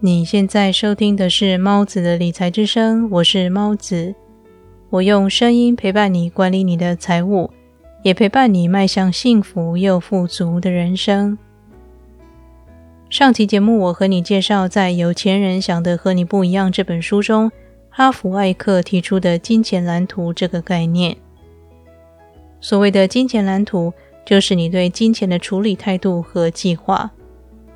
[0.00, 4.14] 你现在收听的是猫子的理财之声，我是猫子。
[4.90, 7.50] 我用声音陪伴你管理你的财务，
[8.04, 11.36] 也陪伴你迈向幸福又富足的人生。
[13.10, 17.50] 上期节目，我和你介绍，在《有钱人想的和你不一样》这本书中，
[17.90, 21.16] 哈弗艾克提出的金钱蓝图这个概念。
[22.60, 23.92] 所谓的金钱蓝图，
[24.24, 27.10] 就是你对金钱的处理态度和计划。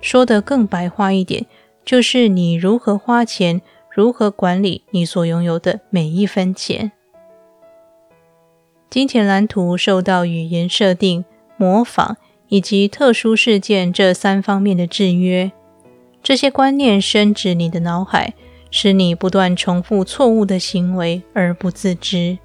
[0.00, 1.46] 说得更白话一点。
[1.88, 6.92] 就是你如何花钱，如何管理你所拥有的每一分钱。
[8.90, 11.24] 金钱蓝图受到语言设定、
[11.56, 15.50] 模仿以及特殊事件这三方面的制约，
[16.22, 18.34] 这些观念深植你的脑海，
[18.70, 22.36] 使你不断重复错误的行为而不自知。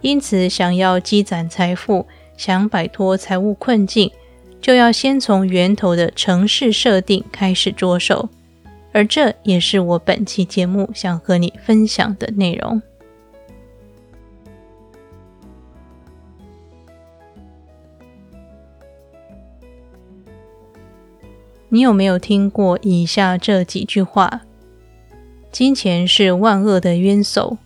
[0.00, 2.06] 因此，想要积攒财富，
[2.38, 4.10] 想摆脱财务困境。
[4.64, 8.30] 就要先从源头的城市设定开始着手，
[8.94, 12.80] 而这也是我本期节目想和你分享的内容。
[21.68, 24.40] 你有没有听过以下这几句话？
[25.52, 27.58] 金钱是万恶的冤首，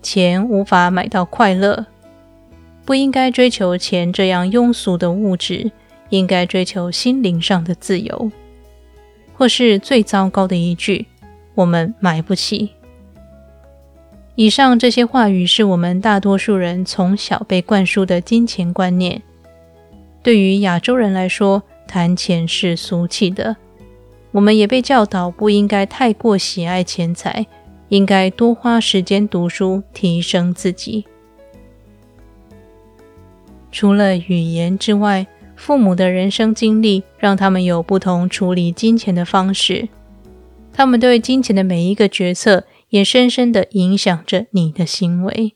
[0.00, 1.84] 钱无法买到快乐，
[2.86, 5.70] 不应该追求钱这样庸俗的物质。
[6.16, 8.30] 应该追求心灵上的自由，
[9.34, 11.06] 或是最糟糕的一句
[11.54, 12.70] ：“我们买不起。”
[14.36, 19.22] 以上这些话语是我们大多数人从小被灌输的金钱观念。
[20.22, 23.56] 对于亚洲人来说，谈钱是俗气的。
[24.32, 27.46] 我们也被教导不应该太过喜爱钱财，
[27.88, 31.04] 应该多花时间读书，提升自己。
[33.70, 39.88] 除了语言之外，父母的人生经历让他们有不同处理金钱的方式，
[40.72, 45.54] 他们对金钱的每一个决策也深深的影响着你的行为。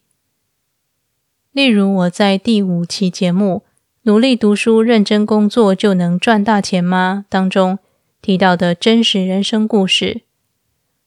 [1.53, 3.64] 例如，我在第五期节目
[4.03, 7.78] 《努力读书、认真工作就能赚大钱吗》当中
[8.22, 10.22] 提到的真实人生故事。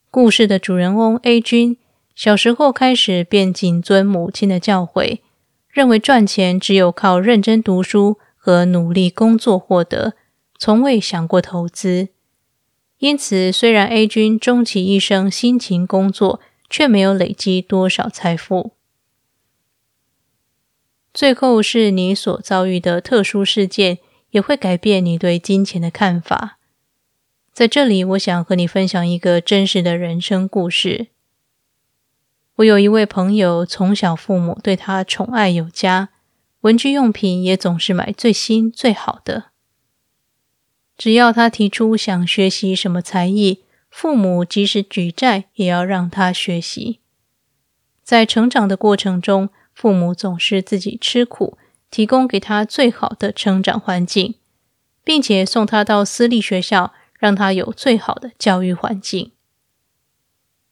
[0.09, 1.77] 故事的主人翁 A 君
[2.13, 5.19] 小时候开始便谨遵母亲的教诲，
[5.69, 8.17] 认为赚钱只有靠认真读书。
[8.43, 10.15] 和努力工作获得，
[10.57, 12.07] 从未想过投资。
[12.97, 18.71] 因此，虽然 A 君终其一生辛勤工作，却没有累积多少财富。
[21.13, 23.99] 最后，是你所遭遇的特殊事件，
[24.31, 26.57] 也会改变你对金钱的看法。
[27.53, 31.09] 在这里，我想和你分享一个真实的人生故事。
[32.55, 36.09] 我有一位朋友，从小父母对他宠爱有加。
[36.61, 39.45] 文具用品也总是买最新最好的。
[40.97, 46.99] 只要他提出想学习什么才艺，父母即使举债也要让他学习。
[48.03, 51.57] 在成长的过程中，父母总是自己吃苦，
[51.89, 54.35] 提供给他最好的成长环境，
[55.03, 59.31] 并且送他到私立学校，让他有最好的教育环境。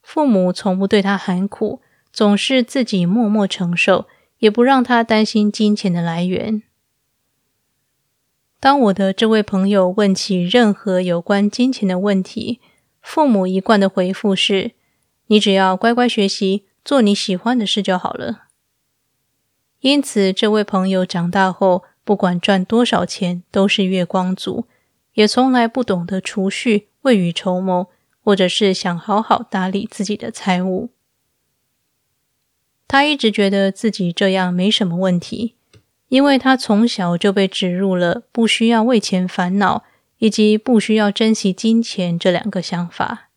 [0.04, 1.82] 父母从不对他喊苦，
[2.14, 4.08] 总是自己默默承受。
[4.40, 6.64] 也不让他担心金钱的来源。
[8.60, 12.60] 当我的这位朋友问起任何有关金钱的问题，
[13.02, 14.72] 父母一贯的回复是
[15.28, 18.48] ：“你只要乖乖学习，做你喜欢的事就好了。”
[19.80, 24.68] 因此，这位朋友长大后，不管赚多少钱，都是月光族，
[25.14, 27.88] 也从来不懂得储蓄、未雨绸缪，
[28.22, 30.90] 或者是想好好打理自己的财务。
[32.90, 35.54] 他一直觉得自己这样没什么问题，
[36.08, 39.84] 因为他从小就被植入了不需要为钱烦恼，
[40.18, 43.30] 以及不需要珍惜金钱这两个想法。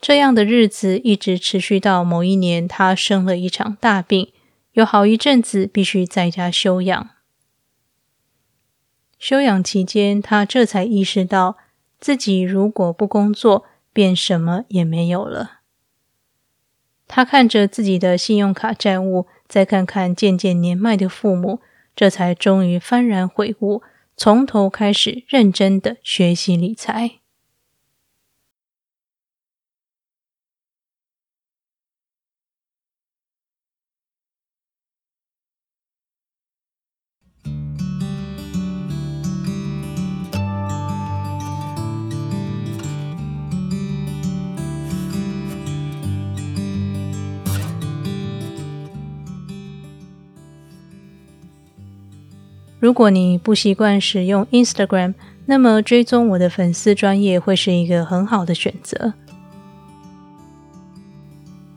[0.00, 4.32] 这样的日子一直持续到某一年，他生了一场大病，
[4.72, 7.10] 有好一阵子必须在家休养。
[9.18, 11.58] 休养期间，他这才意识到
[12.00, 15.63] 自己如果不工作，便什么也没有了。
[17.06, 21.60] 他看着自己的信用卡债务，再看看渐渐年迈的父母，
[21.94, 23.82] 这才终于幡然悔悟，
[24.16, 27.23] 从头开始认真的学习理财。
[52.84, 55.14] 如果你不习惯使用 Instagram，
[55.46, 59.14] 那么追踪我的粉丝专业会是一个很好的选择。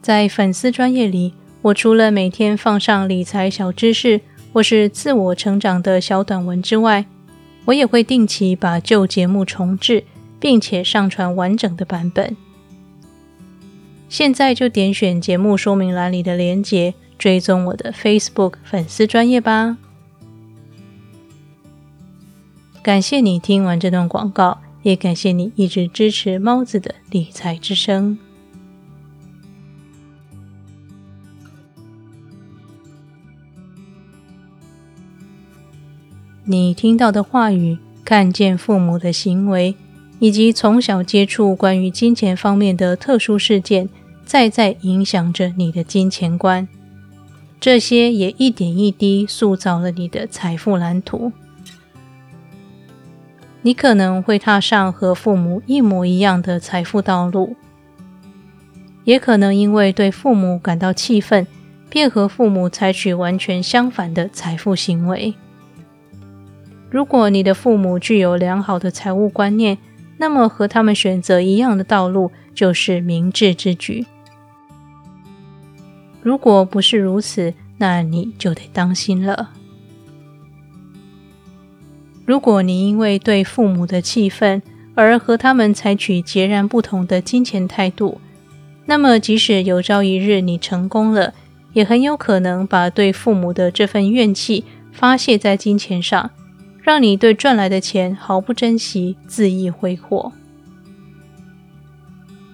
[0.01, 4.19] 在粉丝专业里，我除了每天放上理财小知识
[4.51, 7.05] 或是自我成长的小短文之外，
[7.63, 10.03] 我也会定期把旧节目重置，
[10.41, 12.35] 并且上传完整的版本。
[14.09, 19.77] 现在就点选节目说明栏里的链接，追踪我的 Facebook 粉丝专业吧。
[22.87, 28.17] 感谢你听完这段广告，也感谢你一直支持猫子的理财之声。
[36.45, 39.75] 你听到的话语，看见父母的行为，
[40.19, 43.89] 以及从小接触关于金钱方面的特殊事件，
[44.23, 46.65] 在在影响着你的金钱观。
[47.59, 51.33] 这些也一点一滴塑造了你的财富蓝图。
[53.67, 57.57] 你可能会踏上和父母一模一样的财富道路，
[59.03, 61.45] 也可能因为对父母感到气愤，
[61.89, 65.33] 便和父母采取完全相反的财富行为。
[66.89, 69.77] 如果你的父母具有良好的财务观念，
[70.17, 74.05] 那么和他们选择一样的道路就是明智之举。
[76.21, 79.49] 如果不是如此，那你就得当心了。
[82.27, 84.61] 如果你因为对父母的气愤
[84.95, 88.19] 而和他们采取截然不同的金钱态度，
[88.85, 91.33] 那么即使有朝一日你成功了，
[91.71, 96.29] 也很有可能把对父母的这份怨气发泄在金钱上。
[96.83, 100.33] 让你对赚来的钱毫不珍惜，恣意挥霍。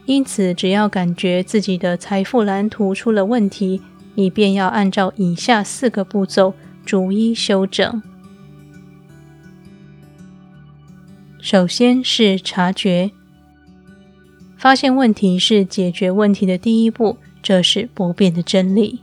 [0.05, 3.81] 因此，只要感觉自己的财富蓝图出了问题，
[4.13, 6.53] 你便要按照以下四个步骤
[6.85, 8.01] 逐一修正。
[11.43, 13.11] 首先是察觉，
[14.57, 19.01] 发现问题是解决问题的第一步，这是不变的真理。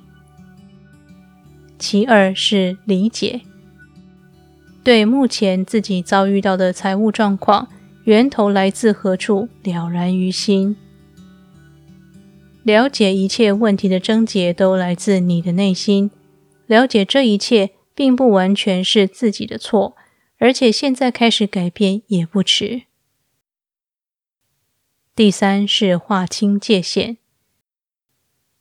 [1.79, 3.43] 其二是理解。
[4.83, 7.69] 对目前自己遭遇到的财务状况
[8.05, 10.75] 源头来自何处了然于心，
[12.63, 16.11] 了解一切问题的症结都来自你的内心，
[16.67, 19.95] 了解这一切并不完全是自己的错，
[20.41, 22.83] 而且现在开始改变也不迟。
[25.15, 27.19] 第三是划清界限，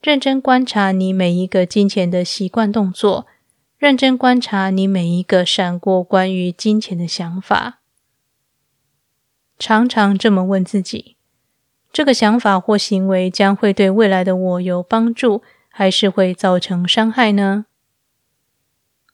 [0.02, 3.26] 认真观察你每一个金钱的习惯动作。
[3.78, 7.80] 认真观察你每一个闪过关于金钱的想法，
[9.58, 11.16] 常常这么问自己：
[11.94, 17.68] 这个想法或行为将会对未来的我有帮助，还是会造成伤害呢？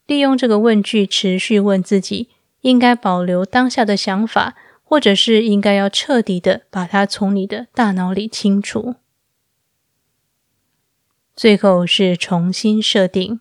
[0.07, 2.29] 利用这个问句持续问自己：
[2.65, 8.95] 应该保留当下的想法，或者是应该要彻底的把它从你的大脑里清除？
[11.35, 13.39] 最后是重新设定。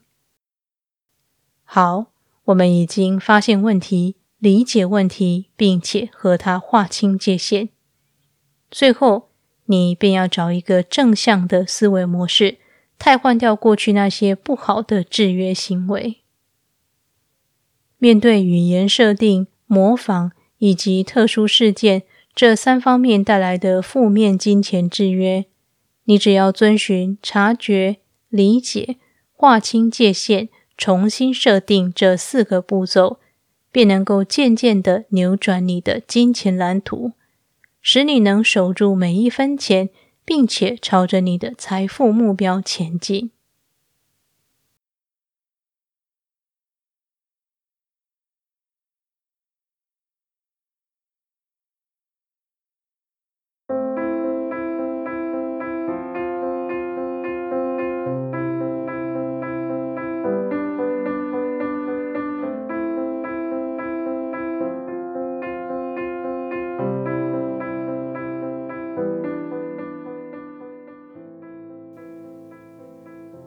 [1.64, 2.12] 好，
[2.44, 7.70] 我们已经发现问题，理解问题，并且和它划清界限。
[8.70, 9.30] 最后，
[9.64, 12.58] 你便要找一个正向的思维模式，
[12.98, 16.23] 替换掉过去那些不好的制约行为。
[18.04, 22.02] 面对语言设定、模仿以及特殊事件
[22.34, 25.46] 这三方面带来的负面金钱制约，
[26.04, 27.96] 你只要遵循察觉、
[28.28, 28.96] 理解、
[29.32, 30.50] 划清界限。
[30.76, 33.20] 重新设定这四个步骤，
[33.72, 37.12] 便能够渐渐的扭转你的金钱蓝图，
[37.80, 39.88] 使你能守住每一分钱，
[40.26, 43.30] 并且朝着你的财富目标前进。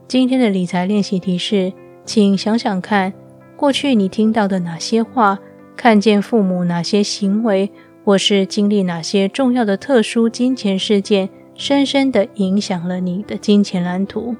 [0.07, 1.73] 今天的理财练习题是，
[2.05, 3.11] 请想想看，
[3.57, 5.37] 过去你听到的哪些话，
[5.75, 7.69] 看见父母哪些行为，
[8.05, 14.37] 或是经历哪些重要的特殊金钱事件，深深的影响了你的金钱蓝图。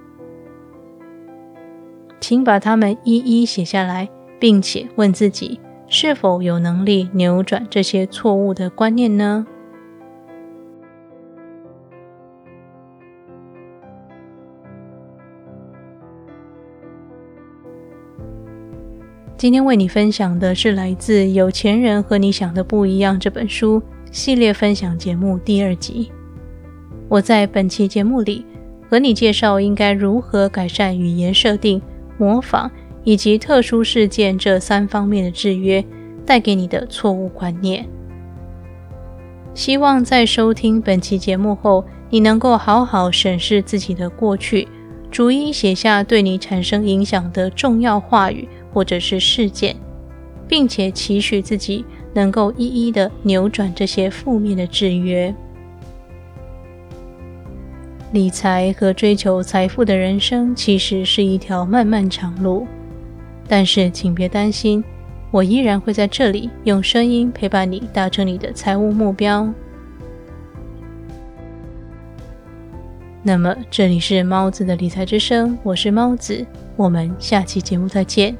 [2.22, 4.08] 请把它们一一写下来，
[4.40, 5.60] 并且问自己，
[5.90, 9.46] 是否有能力扭转这些错误的观念呢？
[19.38, 23.80] 今天为你分享的是来自《有钱人和你想的不一样》这本书
[24.12, 26.12] 系列分享节目第二集。
[27.08, 28.44] 我在本期节目里
[28.90, 31.80] 和你介绍应该如何改善语言设定、
[32.18, 32.72] 模仿
[33.04, 35.86] 以及特殊事件这三方面的制约
[36.26, 37.88] 带给你的错误观念。
[39.54, 44.68] 希望在收听本期节目后，你能够好好审视自己的过去，
[45.12, 49.76] 逐一写下对你产生影响的重要话语或者是事件，
[50.48, 55.34] 并且期许自己能够一一的扭转这些负面的制约。
[58.12, 62.68] 理财和追求财富的人生其实是一条漫漫长路，
[63.48, 64.84] 但是请别担心。
[65.32, 69.52] 我依然会在这里用声音陪伴你，达成你的财务目标。
[73.24, 78.38] 那么，这里是猫子的理财之声，我是猫子，我们下期节目再见。